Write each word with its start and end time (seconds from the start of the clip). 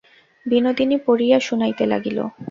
বিনোদিনী 0.45 0.97
পড়িয়া 1.05 1.37
শুনাইতে 1.39 1.83
লাগিল। 1.85 2.17